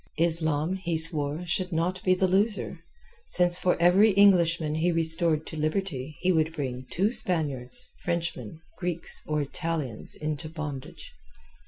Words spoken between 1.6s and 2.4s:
not be the